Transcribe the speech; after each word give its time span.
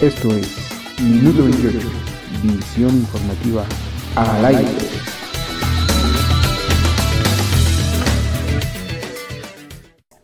Esto 0.00 0.28
es 0.34 0.48
Minuto 1.00 1.44
28, 1.44 1.78
visión 2.42 2.90
informativa 2.90 3.64
al 4.16 4.44
aire. 4.44 4.68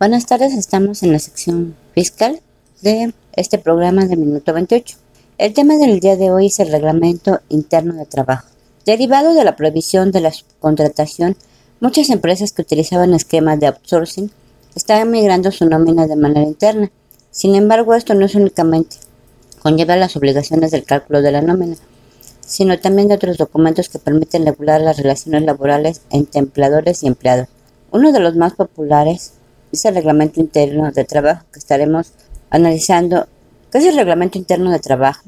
Buenas 0.01 0.26
tardes, 0.26 0.54
estamos 0.54 1.04
en 1.04 1.12
la 1.12 1.21
sección 1.21 1.76
fiscal 1.94 2.40
de 2.83 3.14
este 3.35 3.58
programa 3.58 4.06
de 4.06 4.17
Minuto 4.17 4.53
28. 4.53 4.96
El 5.38 5.54
tema 5.54 5.76
del 5.76 6.00
día 6.00 6.16
de 6.16 6.32
hoy 6.32 6.46
es 6.46 6.58
el 6.58 6.72
reglamento 6.72 7.40
interno 7.48 7.94
de 7.94 8.06
trabajo. 8.06 8.48
Derivado 8.84 9.34
de 9.34 9.44
la 9.44 9.54
prohibición 9.54 10.10
de 10.10 10.21
la 10.21 10.32
subcontratación, 10.32 11.37
muchas 11.78 12.10
empresas 12.10 12.52
que 12.52 12.62
utilizaban 12.62 13.14
esquemas 13.14 13.60
de 13.60 13.68
outsourcing 13.68 14.32
estaban 14.74 15.12
migrando 15.12 15.52
su 15.52 15.64
nómina 15.68 16.09
de 16.09 16.16
manera 16.16 16.42
interna. 16.42 16.91
Sin 17.30 17.55
embargo, 17.55 17.95
esto 17.95 18.14
no 18.14 18.27
es 18.27 18.34
únicamente 18.34 18.96
conlleva 19.60 19.96
las 19.96 20.16
obligaciones 20.16 20.70
del 20.70 20.84
cálculo 20.84 21.23
de 21.23 21.32
la 21.32 21.42
nómina, 21.42 21.77
sino 22.45 22.78
también 22.80 23.09
de 23.09 23.14
otros 23.14 23.38
documentos 23.38 23.88
que 23.88 23.98
permiten 23.98 24.45
regular 24.45 24.80
las 24.80 24.96
relaciones 24.96 25.42
laborales 25.42 26.01
entre 26.10 26.41
empleadores 26.41 27.02
y 27.02 27.06
empleados. 27.06 27.48
Uno 27.92 28.12
de 28.12 28.20
los 28.20 28.34
más 28.37 28.54
populares 28.54 29.34
es 29.73 29.84
el 29.84 29.95
Reglamento 29.95 30.41
Interno 30.41 30.91
de 30.91 31.04
Trabajo 31.04 31.45
que 31.52 31.59
estaremos 31.59 32.12
analizando. 32.51 33.27
¿Qué 33.70 33.78
es 33.78 33.87
el 33.87 33.96
Reglamento 33.96 34.38
Interno 34.38 34.70
de 34.70 34.80
Trabajo? 34.80 35.23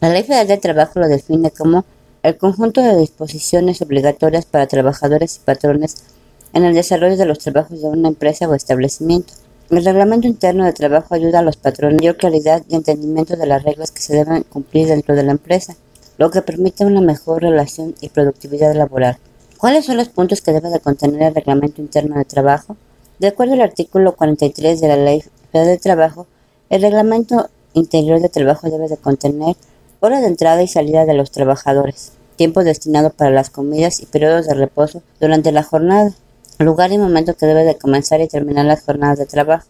La 0.00 0.08
Ley 0.08 0.22
Federal 0.22 0.48
de 0.48 0.56
Trabajo 0.58 0.98
lo 0.98 1.08
define 1.08 1.50
como 1.50 1.84
el 2.22 2.36
conjunto 2.36 2.80
de 2.80 2.96
disposiciones 2.96 3.82
obligatorias 3.82 4.46
para 4.46 4.66
trabajadores 4.66 5.36
y 5.36 5.40
patrones 5.40 6.04
en 6.52 6.64
el 6.64 6.74
desarrollo 6.74 7.16
de 7.16 7.26
los 7.26 7.38
trabajos 7.38 7.82
de 7.82 7.88
una 7.88 8.08
empresa 8.08 8.48
o 8.48 8.54
establecimiento. 8.54 9.34
El 9.72 9.86
reglamento 9.86 10.28
interno 10.28 10.66
de 10.66 10.74
trabajo 10.74 11.14
ayuda 11.14 11.38
a 11.38 11.42
los 11.42 11.56
patrones 11.56 11.94
a 11.94 12.00
mayor 12.02 12.18
claridad 12.18 12.62
y 12.68 12.74
entendimiento 12.74 13.36
de 13.36 13.46
las 13.46 13.62
reglas 13.62 13.90
que 13.90 14.02
se 14.02 14.14
deben 14.14 14.42
cumplir 14.42 14.86
dentro 14.86 15.16
de 15.16 15.22
la 15.22 15.32
empresa, 15.32 15.76
lo 16.18 16.30
que 16.30 16.42
permite 16.42 16.84
una 16.84 17.00
mejor 17.00 17.40
relación 17.40 17.94
y 18.02 18.10
productividad 18.10 18.74
laboral. 18.74 19.16
¿Cuáles 19.56 19.86
son 19.86 19.96
los 19.96 20.10
puntos 20.10 20.42
que 20.42 20.52
debe 20.52 20.68
de 20.68 20.80
contener 20.80 21.22
el 21.22 21.34
reglamento 21.34 21.80
interno 21.80 22.18
de 22.18 22.26
trabajo? 22.26 22.76
De 23.18 23.28
acuerdo 23.28 23.54
al 23.54 23.62
artículo 23.62 24.14
43 24.14 24.78
de 24.78 24.88
la 24.88 24.96
Ley 24.98 25.24
de 25.54 25.78
Trabajo, 25.78 26.26
el 26.68 26.82
reglamento 26.82 27.48
interior 27.72 28.20
de 28.20 28.28
trabajo 28.28 28.68
debe 28.68 28.88
de 28.88 28.98
contener 28.98 29.56
hora 30.00 30.20
de 30.20 30.26
entrada 30.26 30.62
y 30.62 30.68
salida 30.68 31.06
de 31.06 31.14
los 31.14 31.30
trabajadores, 31.30 32.12
tiempo 32.36 32.62
destinado 32.62 33.08
para 33.08 33.30
las 33.30 33.48
comidas 33.48 34.00
y 34.00 34.04
periodos 34.04 34.46
de 34.46 34.52
reposo 34.52 35.02
durante 35.18 35.50
la 35.50 35.62
jornada, 35.62 36.12
lugar 36.58 36.92
y 36.92 36.98
momento 36.98 37.34
que 37.34 37.46
debe 37.46 37.64
de 37.64 37.76
comenzar 37.76 38.20
y 38.20 38.28
terminar 38.28 38.66
las 38.66 38.82
jornadas 38.82 39.18
de 39.18 39.26
trabajo, 39.26 39.66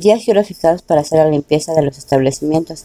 días 0.00 0.24
fijados 0.24 0.82
para 0.82 1.00
hacer 1.00 1.18
la 1.18 1.30
limpieza 1.30 1.74
de 1.74 1.82
los 1.82 1.98
establecimientos, 1.98 2.84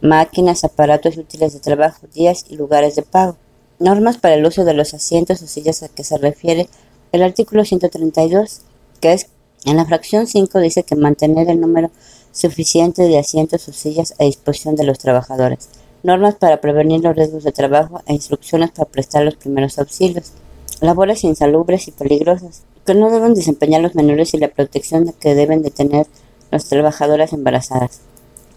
máquinas, 0.00 0.64
aparatos 0.64 1.16
y 1.16 1.20
útiles 1.20 1.52
de 1.54 1.60
trabajo, 1.60 2.06
días 2.14 2.44
y 2.48 2.56
lugares 2.56 2.96
de 2.96 3.02
pago, 3.02 3.36
normas 3.78 4.18
para 4.18 4.34
el 4.34 4.44
uso 4.44 4.64
de 4.64 4.74
los 4.74 4.94
asientos 4.94 5.42
o 5.42 5.46
sillas 5.46 5.82
a 5.82 5.88
que 5.88 6.04
se 6.04 6.18
refiere 6.18 6.68
el 7.12 7.22
artículo 7.22 7.64
132, 7.64 8.62
que 9.00 9.12
es 9.12 9.26
en 9.64 9.76
la 9.76 9.84
fracción 9.84 10.26
5 10.26 10.58
dice 10.58 10.82
que 10.82 10.96
mantener 10.96 11.48
el 11.48 11.60
número 11.60 11.90
suficiente 12.32 13.02
de 13.02 13.18
asientos 13.18 13.68
o 13.68 13.72
sillas 13.72 14.14
a 14.18 14.24
disposición 14.24 14.74
de 14.76 14.84
los 14.84 14.98
trabajadores, 14.98 15.68
normas 16.02 16.34
para 16.34 16.60
prevenir 16.60 17.02
los 17.02 17.14
riesgos 17.14 17.44
de 17.44 17.52
trabajo 17.52 18.00
e 18.06 18.14
instrucciones 18.14 18.70
para 18.72 18.88
prestar 18.88 19.24
los 19.24 19.36
primeros 19.36 19.78
auxilios, 19.78 20.32
labores 20.80 21.22
insalubres 21.22 21.86
y 21.86 21.92
peligrosas, 21.92 22.62
que 22.86 22.94
no 22.94 23.10
deben 23.10 23.34
desempeñar 23.34 23.80
los 23.80 23.94
menores 23.94 24.34
y 24.34 24.38
la 24.38 24.48
protección 24.48 25.12
que 25.20 25.34
deben 25.34 25.62
de 25.62 25.70
tener 25.70 26.06
las 26.50 26.66
trabajadoras 26.66 27.32
embarazadas. 27.32 28.00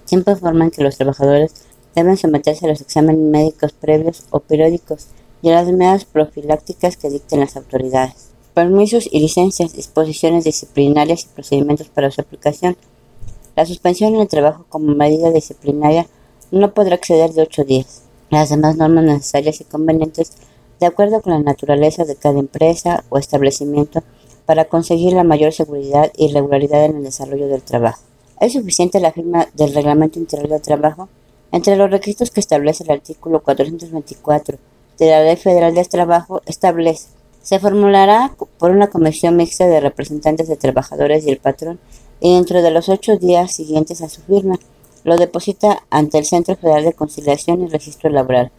Siempre 0.06 0.34
informan 0.34 0.72
que 0.72 0.84
los 0.84 0.98
trabajadores 0.98 1.54
deben 1.96 2.18
someterse 2.18 2.66
a 2.66 2.70
los 2.70 2.82
exámenes 2.82 3.22
médicos 3.22 3.74
previos 3.74 4.26
o 4.30 4.40
periódicos 4.40 5.08
y 5.42 5.50
a 5.50 5.56
las 5.56 5.68
medidas 5.68 6.06
profilácticas 6.06 6.98
que 6.98 7.10
dicten 7.10 7.40
las 7.40 7.56
autoridades. 7.56 8.30
Permisos 8.54 9.08
y 9.12 9.20
licencias, 9.20 9.74
disposiciones 9.74 10.44
disciplinarias 10.44 11.24
y 11.24 11.28
procedimientos 11.36 11.90
para 11.90 12.12
su 12.12 12.22
aplicación. 12.22 12.78
La 13.56 13.66
suspensión 13.66 14.16
en 14.16 14.22
el 14.22 14.28
trabajo 14.28 14.66
como 14.70 14.94
medida 14.96 15.32
disciplinaria 15.32 16.08
no 16.52 16.74
podrá 16.74 16.96
exceder 16.96 17.32
de 17.32 17.44
ocho 17.44 17.64
días. 17.64 18.04
Las 18.30 18.50
demás 18.50 18.76
normas 18.76 19.04
necesarias 19.04 19.62
y 19.62 19.66
convenientes 19.66 20.34
de 20.80 20.86
acuerdo 20.86 21.22
con 21.22 21.34
la 21.34 21.40
naturaleza 21.40 22.06
de 22.06 22.16
cada 22.16 22.40
empresa 22.40 23.04
o 23.10 23.18
establecimiento 23.18 24.04
para 24.46 24.66
conseguir 24.66 25.14
la 25.14 25.24
mayor 25.24 25.54
seguridad 25.54 26.12
y 26.16 26.32
regularidad 26.32 26.86
en 26.86 26.98
el 26.98 27.04
desarrollo 27.04 27.48
del 27.48 27.62
trabajo. 27.62 28.02
Es 28.40 28.54
suficiente 28.54 29.00
la 29.00 29.12
firma 29.12 29.48
del 29.54 29.74
Reglamento 29.74 30.20
Interior 30.20 30.50
de 30.50 30.60
Trabajo 30.60 31.10
entre 31.52 31.76
los 31.78 31.90
requisitos 31.90 32.32
que 32.32 32.42
establece 32.42 32.84
el 32.84 32.92
artículo 32.92 33.42
424 33.42 34.58
de 35.00 35.10
la 35.10 35.24
Ley 35.24 35.36
Federal 35.38 35.74
del 35.74 35.88
Trabajo 35.88 36.42
establece 36.46 37.08
se 37.46 37.60
formulará 37.60 38.34
por 38.58 38.72
una 38.72 38.88
comisión 38.88 39.36
mixta 39.36 39.68
de 39.68 39.80
representantes 39.80 40.48
de 40.48 40.56
trabajadores 40.56 41.28
y 41.28 41.30
el 41.30 41.38
patrón 41.38 41.80
y 42.20 42.34
dentro 42.34 42.64
de 42.64 42.72
los 42.72 42.90
ocho 42.90 43.18
días 43.18 43.54
siguientes 43.54 44.02
a 44.02 44.10
su 44.10 44.22
firma 44.22 44.58
lo 45.04 45.16
deposita 45.16 45.84
ante 45.92 46.18
el 46.18 46.26
Centro 46.26 46.56
Federal 46.56 46.86
de 46.86 46.94
Conciliación 46.94 47.62
y 47.62 47.68
Registro 47.68 48.10
Laboral. 48.10 48.52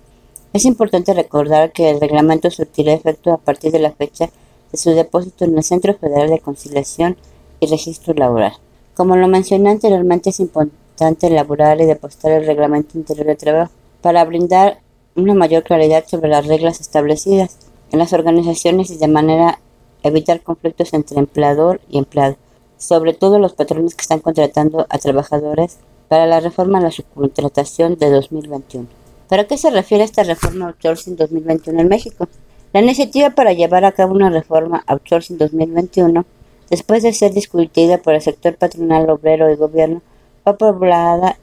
Es 0.53 0.65
importante 0.65 1.12
recordar 1.12 1.73
que 1.73 1.91
el 1.91 2.01
reglamento 2.01 2.51
surtirá 2.51 2.93
efecto 2.93 3.33
a 3.33 3.39
partir 3.39 3.73
de 3.73 3.79
la 3.79 3.93
fecha 3.93 4.31
de 4.73 4.79
su 4.79 4.91
depósito 4.91 5.45
en 5.45 5.57
el 5.57 5.62
Centro 5.62 5.95
Federal 5.95 6.31
de 6.31 6.41
Conciliación 6.41 7.17
y 7.61 7.67
Registro 7.67 8.15
Laboral. 8.15 8.55
Como 8.95 9.17
lo 9.17 9.29
mencioné 9.29 9.71
anteriormente, 9.71 10.31
es 10.31 10.41
importante 10.41 11.27
elaborar 11.27 11.81
y 11.81 11.85
depositar 11.85 12.33
el 12.33 12.47
Reglamento 12.47 12.97
Interior 12.97 13.27
de 13.27 13.37
Trabajo 13.37 13.73
para 14.01 14.25
brindar 14.25 14.81
una 15.15 15.35
mayor 15.35 15.62
claridad 15.62 16.05
sobre 16.06 16.29
las 16.29 16.47
reglas 16.47 16.81
establecidas 16.81 17.59
en 17.93 17.99
las 17.99 18.12
organizaciones 18.12 18.91
y 18.91 18.97
de 18.97 19.09
manera 19.09 19.61
evitar 20.03 20.43
conflictos 20.43 20.93
entre 20.95 21.19
empleador 21.19 21.81
y 21.89 21.99
empleado, 21.99 22.37
sobre 22.79 23.12
todo 23.12 23.39
los 23.39 23.55
patrones 23.55 23.95
que 23.95 24.03
están 24.03 24.21
contratando 24.21 24.87
a 24.89 24.99
trabajadores 24.99 25.79
para 26.09 26.27
la 26.27 26.41
reforma 26.41 26.79
a 26.79 26.83
la 26.83 26.91
subcontratación 26.91 27.97
de 27.97 28.11
2021. 28.11 29.06
¿Para 29.28 29.44
qué 29.44 29.59
se 29.59 29.70
refiere 29.70 30.04
esta 30.04 30.22
reforma 30.22 30.66
Outsourcing 30.66 31.16
2021 31.16 31.81
en 31.81 31.88
México? 31.88 32.28
La 32.72 32.81
iniciativa 32.81 33.31
para 33.31 33.53
llevar 33.53 33.84
a 33.84 33.91
cabo 33.91 34.14
una 34.14 34.31
reforma 34.31 34.84
Outsourcing 34.87 35.37
2021, 35.37 36.25
después 36.70 37.03
de 37.03 37.12
ser 37.12 37.32
discutida 37.32 37.98
por 37.98 38.14
el 38.14 38.22
sector 38.22 38.54
patronal, 38.54 39.10
obrero 39.10 39.50
y 39.50 39.56
gobierno, 39.56 40.00
fue 40.44 40.53
aprobada, 40.53 41.38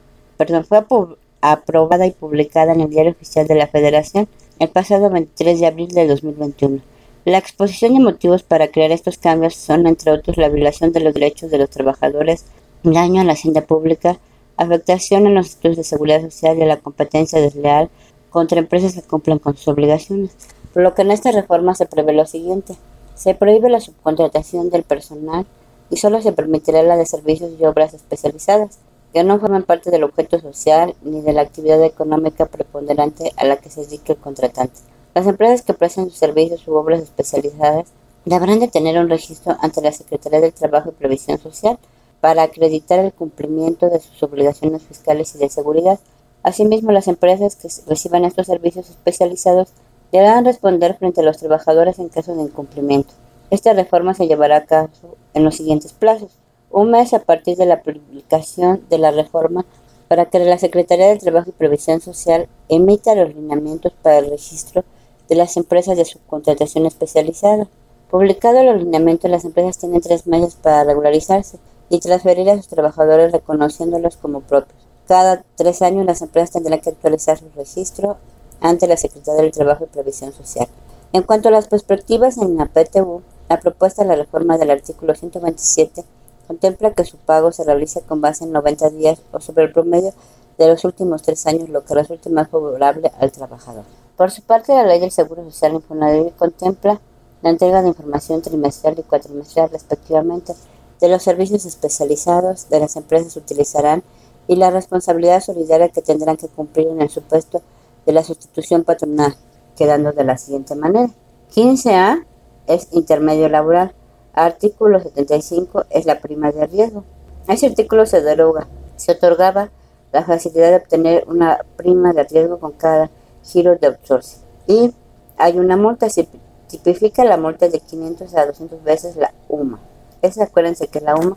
y 2.06 2.10
publicada 2.12 2.72
en 2.72 2.80
el 2.80 2.88
Diario 2.88 3.12
Oficial 3.12 3.46
de 3.46 3.54
la 3.54 3.66
Federación 3.66 4.28
el 4.60 4.70
pasado 4.70 5.10
23 5.10 5.60
de 5.60 5.66
abril 5.66 5.88
de 5.88 6.06
2021. 6.06 6.80
La 7.26 7.36
exposición 7.36 7.92
de 7.92 8.00
motivos 8.00 8.42
para 8.42 8.68
crear 8.68 8.92
estos 8.92 9.18
cambios 9.18 9.56
son, 9.56 9.86
entre 9.86 10.10
otros, 10.10 10.38
la 10.38 10.48
violación 10.48 10.92
de 10.92 11.00
los 11.00 11.12
derechos 11.12 11.50
de 11.50 11.58
los 11.58 11.68
trabajadores, 11.68 12.46
daño 12.82 13.20
a 13.20 13.24
la 13.24 13.34
hacienda 13.34 13.60
pública, 13.60 14.18
afectación 14.56 15.26
en 15.26 15.34
los 15.34 15.46
estudios 15.50 15.76
de 15.76 15.84
seguridad 15.84 16.22
social 16.22 16.58
y 16.58 16.62
a 16.62 16.66
la 16.66 16.80
competencia 16.80 17.40
desleal 17.40 17.90
contra 18.30 18.58
empresas 18.58 18.94
que 18.94 19.02
cumplen 19.02 19.38
con 19.38 19.56
sus 19.56 19.68
obligaciones. 19.68 20.30
Por 20.72 20.82
lo 20.82 20.94
que 20.94 21.02
en 21.02 21.10
esta 21.10 21.30
reforma 21.30 21.74
se 21.74 21.86
prevé 21.86 22.12
lo 22.12 22.26
siguiente. 22.26 22.74
Se 23.14 23.34
prohíbe 23.34 23.70
la 23.70 23.80
subcontratación 23.80 24.70
del 24.70 24.82
personal 24.82 25.46
y 25.90 25.98
solo 25.98 26.20
se 26.20 26.32
permitirá 26.32 26.82
la 26.82 26.96
de 26.96 27.06
servicios 27.06 27.52
y 27.58 27.64
obras 27.64 27.94
especializadas, 27.94 28.78
que 29.12 29.22
no 29.22 29.38
formen 29.38 29.62
parte 29.62 29.92
del 29.92 30.02
objeto 30.02 30.40
social 30.40 30.96
ni 31.02 31.20
de 31.20 31.32
la 31.32 31.42
actividad 31.42 31.82
económica 31.84 32.46
preponderante 32.46 33.32
a 33.36 33.44
la 33.44 33.58
que 33.58 33.70
se 33.70 33.82
dedique 33.82 34.14
el 34.14 34.18
contratante. 34.18 34.80
Las 35.14 35.28
empresas 35.28 35.62
que 35.62 35.74
presten 35.74 36.06
sus 36.06 36.18
servicios 36.18 36.66
u 36.66 36.74
obras 36.74 37.00
especializadas 37.00 37.92
deberán 38.24 38.58
de 38.58 38.68
tener 38.68 38.98
un 38.98 39.08
registro 39.08 39.56
ante 39.60 39.80
la 39.80 39.92
Secretaría 39.92 40.40
del 40.40 40.52
Trabajo 40.52 40.90
y 40.90 40.92
Previsión 40.92 41.38
Social 41.38 41.78
para 42.24 42.44
acreditar 42.44 43.00
el 43.00 43.12
cumplimiento 43.12 43.90
de 43.90 44.00
sus 44.00 44.22
obligaciones 44.22 44.82
fiscales 44.82 45.34
y 45.34 45.38
de 45.38 45.50
seguridad. 45.50 46.00
Asimismo, 46.42 46.90
las 46.90 47.06
empresas 47.06 47.54
que 47.54 47.68
reciban 47.86 48.24
estos 48.24 48.46
servicios 48.46 48.88
especializados 48.88 49.74
deberán 50.10 50.46
responder 50.46 50.96
frente 50.96 51.20
a 51.20 51.24
los 51.24 51.36
trabajadores 51.36 51.98
en 51.98 52.08
caso 52.08 52.34
de 52.34 52.44
incumplimiento. 52.44 53.12
Esta 53.50 53.74
reforma 53.74 54.14
se 54.14 54.26
llevará 54.26 54.56
a 54.56 54.64
cabo 54.64 54.88
en 55.34 55.44
los 55.44 55.56
siguientes 55.56 55.92
plazos. 55.92 56.38
Un 56.70 56.92
mes 56.92 57.12
a 57.12 57.18
partir 57.18 57.58
de 57.58 57.66
la 57.66 57.82
publicación 57.82 58.86
de 58.88 58.96
la 58.96 59.10
reforma 59.10 59.66
para 60.08 60.24
que 60.24 60.38
la 60.38 60.56
Secretaría 60.56 61.08
del 61.08 61.18
Trabajo 61.18 61.50
y 61.50 61.52
Previsión 61.52 62.00
Social 62.00 62.48
emita 62.70 63.14
los 63.14 63.34
lineamientos 63.34 63.92
para 64.00 64.16
el 64.16 64.30
registro 64.30 64.82
de 65.28 65.34
las 65.34 65.58
empresas 65.58 65.98
de 65.98 66.06
subcontratación 66.06 66.86
especializada. 66.86 67.68
Publicado 68.10 68.60
el 68.60 68.78
lineamiento, 68.78 69.28
las 69.28 69.44
empresas 69.44 69.76
tienen 69.76 70.00
tres 70.00 70.26
meses 70.26 70.54
para 70.54 70.84
regularizarse 70.84 71.58
y 71.88 72.00
transferir 72.00 72.48
a 72.50 72.56
sus 72.56 72.68
trabajadores 72.68 73.32
reconociéndolos 73.32 74.16
como 74.16 74.40
propios. 74.40 74.78
Cada 75.06 75.44
tres 75.56 75.82
años 75.82 76.06
las 76.06 76.22
empresas 76.22 76.52
tendrán 76.52 76.80
que 76.80 76.90
actualizar 76.90 77.38
su 77.38 77.50
registro 77.54 78.16
ante 78.60 78.86
la 78.86 78.96
Secretaría 78.96 79.42
del 79.42 79.52
Trabajo 79.52 79.84
y 79.84 79.88
Previsión 79.88 80.32
Social. 80.32 80.66
En 81.12 81.22
cuanto 81.22 81.48
a 81.48 81.52
las 81.52 81.68
perspectivas 81.68 82.38
en 82.38 82.56
la 82.56 82.66
PTU, 82.66 83.22
la 83.48 83.60
propuesta 83.60 84.02
de 84.02 84.08
la 84.08 84.16
reforma 84.16 84.56
del 84.56 84.70
artículo 84.70 85.14
127 85.14 86.04
contempla 86.46 86.92
que 86.92 87.04
su 87.04 87.16
pago 87.18 87.52
se 87.52 87.64
realice 87.64 88.02
con 88.02 88.20
base 88.20 88.44
en 88.44 88.52
90 88.52 88.90
días 88.90 89.20
o 89.32 89.40
sobre 89.40 89.64
el 89.64 89.72
promedio 89.72 90.12
de 90.58 90.68
los 90.68 90.84
últimos 90.84 91.22
tres 91.22 91.46
años, 91.46 91.68
lo 91.68 91.84
que 91.84 91.94
resulte 91.94 92.30
más 92.30 92.48
favorable 92.48 93.12
al 93.18 93.32
trabajador. 93.32 93.84
Por 94.16 94.30
su 94.30 94.42
parte, 94.42 94.72
la 94.72 94.84
ley 94.84 95.00
del 95.00 95.10
Seguro 95.10 95.44
Social 95.44 95.74
Infonavit 95.74 96.36
contempla 96.36 97.00
la 97.42 97.50
entrega 97.50 97.82
de 97.82 97.88
información 97.88 98.40
trimestral 98.40 98.98
y 98.98 99.02
cuatrimestral 99.02 99.70
respectivamente 99.70 100.54
de 101.00 101.08
los 101.08 101.22
servicios 101.22 101.64
especializados 101.64 102.68
de 102.68 102.80
las 102.80 102.96
empresas 102.96 103.36
utilizarán 103.36 104.02
y 104.46 104.56
la 104.56 104.70
responsabilidad 104.70 105.40
solidaria 105.40 105.88
que 105.88 106.02
tendrán 106.02 106.36
que 106.36 106.48
cumplir 106.48 106.88
en 106.88 107.00
el 107.00 107.10
supuesto 107.10 107.62
de 108.06 108.12
la 108.12 108.22
sustitución 108.22 108.84
patronal, 108.84 109.34
quedando 109.76 110.12
de 110.12 110.24
la 110.24 110.36
siguiente 110.36 110.74
manera. 110.74 111.10
15A 111.54 112.24
es 112.66 112.88
intermedio 112.92 113.48
laboral. 113.48 113.94
Artículo 114.32 115.00
75 115.00 115.84
es 115.90 116.06
la 116.06 116.20
prima 116.20 116.52
de 116.52 116.66
riesgo. 116.66 117.04
Ese 117.48 117.66
artículo 117.66 118.06
se 118.06 118.20
deroga. 118.20 118.66
Se 118.96 119.12
otorgaba 119.12 119.70
la 120.12 120.24
facilidad 120.24 120.70
de 120.70 120.76
obtener 120.76 121.24
una 121.26 121.60
prima 121.76 122.12
de 122.12 122.24
riesgo 122.24 122.58
con 122.58 122.72
cada 122.72 123.10
giro 123.42 123.76
de 123.76 123.86
outsourcing. 123.88 124.40
Y 124.66 124.94
hay 125.36 125.58
una 125.58 125.76
multa, 125.76 126.08
se 126.08 126.28
tipifica 126.68 127.24
la 127.24 127.36
multa 127.36 127.68
de 127.68 127.80
500 127.80 128.34
a 128.34 128.46
200 128.46 128.82
veces 128.82 129.16
la 129.16 129.32
UMA. 129.48 129.78
Es, 130.24 130.38
acuérdense 130.38 130.88
que 130.88 131.02
la 131.02 131.14
UMA 131.14 131.36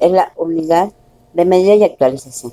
es 0.00 0.10
la 0.10 0.32
unidad 0.36 0.90
de 1.34 1.44
medida 1.44 1.74
y 1.76 1.84
actualización. 1.84 2.52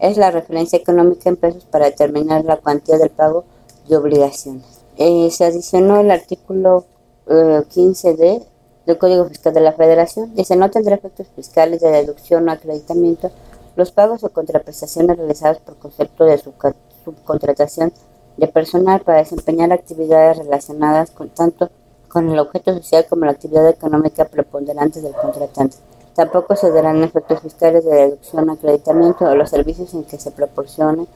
Es 0.00 0.16
la 0.16 0.32
referencia 0.32 0.76
económica 0.76 1.28
en 1.28 1.36
pesos 1.36 1.64
para 1.66 1.84
determinar 1.84 2.44
la 2.44 2.56
cuantía 2.56 2.98
del 2.98 3.10
pago 3.10 3.44
de 3.88 3.96
obligaciones. 3.96 4.64
Eh, 4.96 5.30
se 5.30 5.44
adicionó 5.44 6.00
el 6.00 6.10
artículo 6.10 6.84
15D 7.26 8.22
eh, 8.22 8.42
del 8.86 8.98
Código 8.98 9.24
Fiscal 9.26 9.54
de 9.54 9.60
la 9.60 9.72
Federación. 9.72 10.34
Dice, 10.34 10.56
no 10.56 10.68
tendrá 10.68 10.96
efectos 10.96 11.28
fiscales 11.36 11.80
de 11.80 11.92
deducción 11.92 12.48
o 12.48 12.52
acreditamiento 12.52 13.30
los 13.76 13.92
pagos 13.92 14.24
o 14.24 14.30
contraprestaciones 14.30 15.16
realizados 15.16 15.58
por 15.58 15.76
concepto 15.76 16.24
de 16.24 16.38
subcontratación 16.38 17.92
de 18.36 18.48
personal 18.48 19.00
para 19.02 19.18
desempeñar 19.18 19.72
actividades 19.72 20.38
relacionadas 20.38 21.12
con 21.12 21.28
tanto 21.28 21.70
con 22.14 22.30
el 22.30 22.38
objeto 22.38 22.72
social 22.72 23.04
como 23.10 23.24
la 23.24 23.32
actividad 23.32 23.68
económica 23.68 24.24
preponderante 24.26 25.00
del 25.00 25.14
contratante. 25.14 25.76
Tampoco 26.14 26.54
se 26.54 26.70
darán 26.70 27.02
efectos 27.02 27.40
fiscales 27.40 27.84
de 27.84 27.90
deducción, 27.90 28.48
acreditamiento 28.48 29.24
o 29.24 29.34
los 29.34 29.50
servicios 29.50 29.92
en 29.94 30.04
que 30.04 30.16
se 30.20 30.30
proporcione 30.30 31.08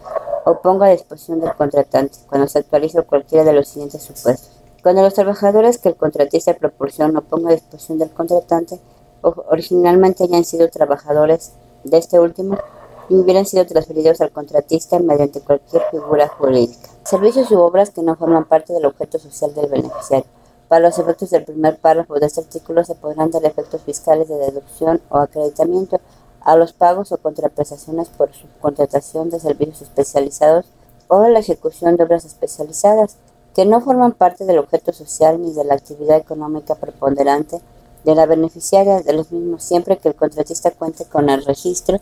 o 0.44 0.58
ponga 0.60 0.86
a 0.86 0.90
disposición 0.90 1.38
del 1.38 1.54
contratante 1.54 2.18
cuando 2.28 2.48
se 2.48 2.58
actualice 2.58 3.00
cualquiera 3.02 3.44
de 3.44 3.52
los 3.52 3.68
siguientes 3.68 4.02
supuestos. 4.02 4.50
Cuando 4.82 5.02
los 5.02 5.14
trabajadores 5.14 5.78
que 5.78 5.88
el 5.90 5.94
contratista 5.94 6.54
proporciona 6.54 7.20
o 7.20 7.22
ponga 7.22 7.50
a 7.50 7.52
disposición 7.52 7.98
del 7.98 8.10
contratante 8.10 8.80
originalmente 9.22 10.24
hayan 10.24 10.44
sido 10.44 10.68
trabajadores 10.68 11.52
de 11.84 11.96
este 11.96 12.18
último 12.18 12.58
y 13.08 13.14
hubieran 13.14 13.46
sido 13.46 13.64
transferidos 13.66 14.20
al 14.20 14.32
contratista 14.32 14.98
mediante 14.98 15.40
cualquier 15.42 15.82
figura 15.92 16.26
jurídica. 16.26 16.88
Servicios 17.04 17.52
u 17.52 17.60
obras 17.60 17.90
que 17.90 18.02
no 18.02 18.16
forman 18.16 18.46
parte 18.46 18.72
del 18.72 18.86
objeto 18.86 19.20
social 19.20 19.54
del 19.54 19.70
beneficiario 19.70 20.37
para 20.68 20.88
los 20.88 20.98
efectos 20.98 21.30
del 21.30 21.44
primer 21.44 21.78
párrafo 21.78 22.14
de 22.18 22.26
este 22.26 22.40
artículo 22.40 22.84
se 22.84 22.94
podrán 22.94 23.30
dar 23.30 23.44
efectos 23.44 23.82
fiscales 23.82 24.28
de 24.28 24.36
deducción 24.36 25.00
o 25.08 25.18
acreditamiento 25.18 26.00
a 26.40 26.56
los 26.56 26.72
pagos 26.72 27.10
o 27.12 27.18
contraprestaciones 27.18 28.08
por 28.08 28.32
subcontratación 28.32 29.30
de 29.30 29.40
servicios 29.40 29.82
especializados 29.82 30.66
o 31.08 31.26
la 31.26 31.38
ejecución 31.38 31.96
de 31.96 32.04
obras 32.04 32.24
especializadas 32.24 33.16
que 33.54 33.64
no 33.64 33.80
forman 33.80 34.12
parte 34.12 34.44
del 34.44 34.58
objeto 34.58 34.92
social 34.92 35.40
ni 35.42 35.52
de 35.52 35.64
la 35.64 35.74
actividad 35.74 36.18
económica 36.18 36.74
preponderante 36.74 37.60
de 38.04 38.14
la 38.14 38.26
beneficiaria 38.26 39.00
de 39.00 39.12
los 39.12 39.32
mismos 39.32 39.64
siempre 39.64 39.96
que 39.96 40.08
el 40.08 40.14
contratista 40.14 40.70
cuente 40.70 41.06
con 41.06 41.30
el 41.30 41.44
registro 41.44 41.98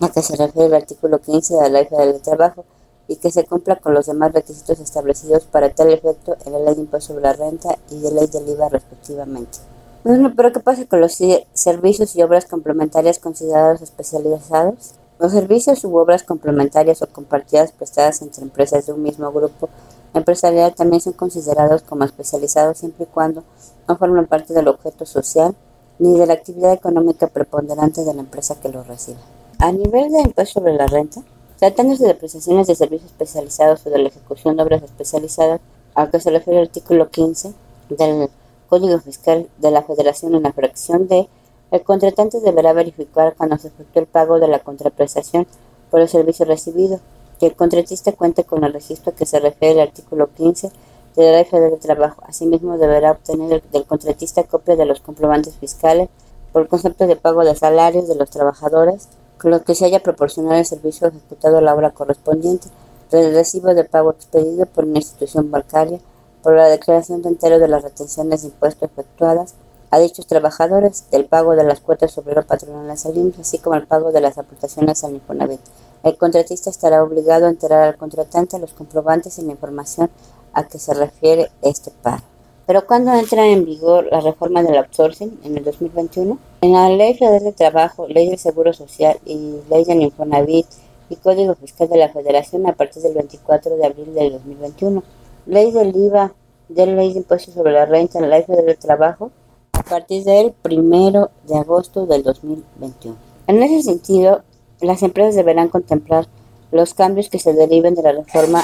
a 0.00 0.08
que 0.08 0.22
se 0.22 0.36
refiere 0.36 0.68
el 0.68 0.74
artículo 0.74 1.18
15 1.18 1.54
de 1.54 1.70
la 1.70 1.80
Ley 1.80 1.88
del 1.90 2.22
Trabajo 2.22 2.64
y 3.10 3.16
que 3.16 3.32
se 3.32 3.44
cumpla 3.44 3.74
con 3.74 3.92
los 3.92 4.06
demás 4.06 4.32
requisitos 4.32 4.78
establecidos 4.78 5.44
para 5.44 5.74
tal 5.74 5.92
efecto 5.92 6.36
en 6.46 6.52
la 6.52 6.60
Ley 6.60 6.76
de 6.76 6.82
Impuesto 6.82 7.08
sobre 7.08 7.24
la 7.24 7.32
Renta 7.32 7.76
y 7.90 7.98
de 7.98 8.12
Ley 8.12 8.28
del 8.28 8.48
IVA 8.48 8.68
respectivamente. 8.68 9.58
Bueno, 10.04 10.32
pero 10.36 10.52
¿qué 10.52 10.60
pasa 10.60 10.86
con 10.86 11.00
los 11.00 11.18
servicios 11.52 12.14
y 12.14 12.22
obras 12.22 12.44
complementarias 12.44 13.18
considerados 13.18 13.82
especializados? 13.82 14.92
Los 15.18 15.32
servicios 15.32 15.84
u 15.84 15.96
obras 15.96 16.22
complementarias 16.22 17.02
o 17.02 17.08
compartidas 17.08 17.72
prestadas 17.72 18.22
entre 18.22 18.44
empresas 18.44 18.86
de 18.86 18.92
un 18.92 19.02
mismo 19.02 19.32
grupo 19.32 19.68
empresarial 20.14 20.72
también 20.76 21.00
son 21.00 21.14
considerados 21.14 21.82
como 21.82 22.04
especializados 22.04 22.78
siempre 22.78 23.06
y 23.06 23.12
cuando 23.12 23.42
no 23.88 23.96
formen 23.96 24.28
parte 24.28 24.54
del 24.54 24.68
objeto 24.68 25.04
social 25.04 25.56
ni 25.98 26.16
de 26.16 26.26
la 26.26 26.34
actividad 26.34 26.72
económica 26.72 27.26
preponderante 27.26 28.04
de 28.04 28.14
la 28.14 28.20
empresa 28.20 28.54
que 28.60 28.68
lo 28.68 28.84
recibe. 28.84 29.18
A 29.58 29.72
nivel 29.72 30.12
de 30.12 30.20
impuesto 30.20 30.60
sobre 30.60 30.74
la 30.74 30.86
renta, 30.86 31.22
Tratándose 31.60 32.06
de 32.06 32.14
prestaciones 32.14 32.66
de 32.68 32.74
servicios 32.74 33.10
especializados 33.10 33.86
o 33.86 33.90
de 33.90 33.98
la 33.98 34.08
ejecución 34.08 34.56
de 34.56 34.62
obras 34.62 34.82
especializadas, 34.82 35.60
a 35.94 36.08
que 36.08 36.18
se 36.18 36.30
refiere 36.30 36.58
el 36.58 36.68
artículo 36.68 37.10
15 37.10 37.52
del 37.90 38.30
Código 38.70 38.98
Fiscal 38.98 39.46
de 39.58 39.70
la 39.70 39.82
Federación 39.82 40.34
en 40.34 40.44
la 40.44 40.54
fracción 40.54 41.06
D, 41.06 41.28
el 41.70 41.82
contratante 41.82 42.40
deberá 42.40 42.72
verificar 42.72 43.34
cuando 43.36 43.58
se 43.58 43.68
efectúe 43.68 44.00
el 44.00 44.06
pago 44.06 44.40
de 44.40 44.48
la 44.48 44.60
contraprestación 44.60 45.46
por 45.90 46.00
el 46.00 46.08
servicio 46.08 46.46
recibido, 46.46 46.98
que 47.38 47.48
el 47.48 47.54
contratista 47.54 48.12
cuente 48.12 48.44
con 48.44 48.64
el 48.64 48.72
registro 48.72 49.14
que 49.14 49.26
se 49.26 49.38
refiere 49.38 49.82
al 49.82 49.88
artículo 49.88 50.32
15 50.32 50.70
de 51.14 51.32
la 51.32 51.44
Federal 51.44 51.72
de 51.72 51.76
Trabajo. 51.76 52.22
Asimismo, 52.26 52.78
deberá 52.78 53.10
obtener 53.10 53.62
del 53.70 53.84
contratista 53.84 54.44
copia 54.44 54.76
de 54.76 54.86
los 54.86 55.00
comprobantes 55.00 55.56
fiscales 55.56 56.08
por 56.54 56.62
el 56.62 56.68
concepto 56.68 57.06
de 57.06 57.16
pago 57.16 57.44
de 57.44 57.54
salarios 57.54 58.08
de 58.08 58.14
los 58.14 58.30
trabajadores 58.30 59.10
con 59.40 59.50
lo 59.50 59.62
que 59.62 59.74
se 59.74 59.86
haya 59.86 60.00
proporcionado 60.00 60.56
el 60.56 60.66
servicio 60.66 61.08
ejecutado 61.08 61.58
a 61.58 61.62
la 61.62 61.74
obra 61.74 61.92
correspondiente, 61.92 62.68
del 63.10 63.34
recibo 63.34 63.74
de 63.74 63.84
pago 63.84 64.10
expedido 64.10 64.66
por 64.66 64.84
una 64.84 64.98
institución 64.98 65.50
bancaria, 65.50 65.98
por 66.42 66.54
la 66.54 66.68
declaración 66.68 67.22
de 67.22 67.30
entero 67.30 67.58
de 67.58 67.68
las 67.68 67.82
retenciones 67.82 68.42
de 68.42 68.48
impuestos 68.48 68.90
efectuadas 68.90 69.54
a 69.90 69.98
dichos 69.98 70.26
trabajadores, 70.26 71.10
del 71.10 71.24
pago 71.24 71.56
de 71.56 71.64
las 71.64 71.80
cuotas 71.80 72.16
obrero 72.18 72.46
patronales 72.46 73.06
al 73.06 73.16
IMSS, 73.16 73.40
así 73.40 73.58
como 73.58 73.76
el 73.76 73.86
pago 73.86 74.12
de 74.12 74.20
las 74.20 74.38
aportaciones 74.38 75.02
al 75.02 75.14
Infonavit. 75.14 75.60
El 76.02 76.16
contratista 76.16 76.70
estará 76.70 77.02
obligado 77.02 77.46
a 77.46 77.50
enterar 77.50 77.82
al 77.82 77.96
contratante 77.96 78.58
los 78.58 78.72
comprobantes 78.72 79.38
y 79.38 79.42
la 79.42 79.52
información 79.52 80.10
a 80.52 80.64
que 80.64 80.78
se 80.78 80.94
refiere 80.94 81.50
este 81.62 81.90
pago. 81.90 82.22
Pero 82.66 82.86
¿cuándo 82.86 83.12
entra 83.14 83.46
en 83.46 83.64
vigor 83.64 84.06
la 84.10 84.20
reforma 84.20 84.62
del 84.62 84.76
outsourcing? 84.76 85.40
En 85.42 85.56
el 85.56 85.64
2021. 85.64 86.49
En 86.62 86.72
la 86.72 86.90
Ley 86.90 87.14
Federal 87.14 87.42
de 87.42 87.52
Trabajo, 87.52 88.06
Ley 88.06 88.28
del 88.28 88.38
Seguro 88.38 88.74
Social 88.74 89.18
y 89.24 89.60
Ley 89.70 89.84
del 89.84 90.02
Infonavit 90.02 90.66
y 91.08 91.16
Código 91.16 91.54
Fiscal 91.54 91.88
de 91.88 91.96
la 91.96 92.10
Federación 92.10 92.66
a 92.66 92.74
partir 92.74 93.02
del 93.02 93.14
24 93.14 93.78
de 93.78 93.86
abril 93.86 94.12
del 94.12 94.32
2021. 94.32 95.02
Ley 95.46 95.70
del 95.72 95.96
IVA, 95.96 96.34
de 96.68 96.84
Ley 96.84 97.14
de 97.14 97.20
Impuestos 97.20 97.54
sobre 97.54 97.72
la 97.72 97.86
Renta 97.86 98.18
en 98.18 98.28
la 98.28 98.36
Ley 98.36 98.44
Federal 98.44 98.66
de 98.66 98.74
Trabajo 98.74 99.30
a 99.72 99.82
partir 99.84 100.22
del 100.24 100.52
1 100.62 101.30
de 101.48 101.56
agosto 101.56 102.04
del 102.04 102.22
2021. 102.22 103.16
En 103.46 103.62
ese 103.62 103.82
sentido, 103.82 104.42
las 104.82 105.02
empresas 105.02 105.36
deberán 105.36 105.70
contemplar 105.70 106.26
los 106.72 106.92
cambios 106.92 107.30
que 107.30 107.38
se 107.38 107.54
deriven 107.54 107.94
de 107.94 108.02
la 108.02 108.12
reforma 108.12 108.62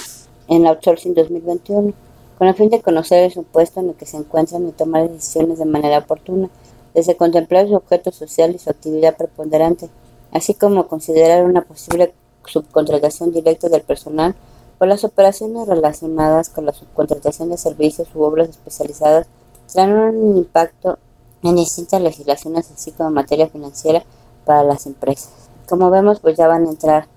en 0.49 0.66
outsourcing 0.66 1.14
2021 1.14 1.94
con 2.37 2.47
el 2.47 2.54
fin 2.54 2.68
de 2.68 2.82
conocer 2.82 3.25
el 3.25 3.32
supuesto 3.32 3.80
en 3.80 3.88
el 3.88 3.94
que 3.94 4.04
se 4.04 4.18
encuentran 4.18 4.68
y 4.68 4.73
tomar 4.73 5.09
decisiones 5.09 5.59
de 5.59 5.64
manera 5.64 5.99
oportuna, 5.99 6.50
desde 6.97 7.15
contemplar 7.15 7.69
su 7.69 7.75
objeto 7.75 8.11
social 8.11 8.55
y 8.55 8.59
su 8.59 8.71
actividad 8.71 9.19
preponderante, 9.19 9.91
así 10.33 10.55
como 10.55 10.88
considerar 10.88 11.45
una 11.45 11.61
posible 11.61 12.15
subcontratación 12.47 13.33
directa 13.33 13.69
del 13.69 13.83
personal 13.83 14.35
o 14.79 14.87
las 14.87 15.05
operaciones 15.05 15.69
relacionadas 15.69 16.49
con 16.49 16.65
la 16.65 16.73
subcontratación 16.73 17.50
de 17.50 17.59
servicios 17.59 18.09
u 18.15 18.23
obras 18.23 18.49
especializadas 18.49 19.26
tendrán 19.71 20.17
un 20.17 20.38
impacto 20.38 20.99
en 21.43 21.57
distintas 21.57 22.00
legislaciones, 22.00 22.71
así 22.71 22.93
como 22.93 23.11
en 23.11 23.15
materia 23.15 23.49
financiera 23.49 24.03
para 24.47 24.62
las 24.62 24.87
empresas. 24.87 25.50
Como 25.69 25.91
vemos, 25.91 26.21
pues 26.21 26.38
ya 26.38 26.49
van 26.49 26.67
a 26.67 26.71
entrar 26.71 27.09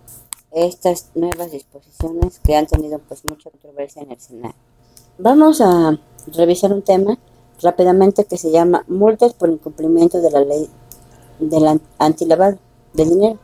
estas 0.52 1.12
nuevas 1.16 1.52
disposiciones 1.52 2.40
que 2.40 2.58
han 2.58 2.68
tenido 2.68 3.00
pues 3.00 3.24
mucha 3.24 3.50
controversia 3.50 4.02
en 4.02 4.12
el 4.12 4.20
Senado. 4.20 4.56
Vamos 5.18 5.62
a 5.62 5.98
revisar 6.34 6.74
un 6.74 6.82
tema 6.82 7.18
rápidamente 7.62 8.26
que 8.26 8.38
se 8.38 8.52
llama 8.52 8.84
multas 8.88 9.34
por 9.34 9.50
incumplimiento 9.50 10.22
de 10.22 10.32
la 10.32 10.42
ley 10.42 10.70
del 11.40 11.80
antilavado 11.98 12.58
de 12.94 13.06
dinero. 13.06 13.40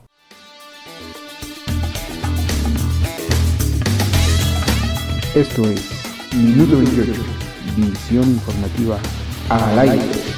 Esto 5.33 5.63
es 5.63 5.81
Minuto 6.33 6.77
28, 6.77 7.13
visión 7.77 8.29
informativa 8.29 8.99
al 9.49 9.79
aire. 9.79 10.34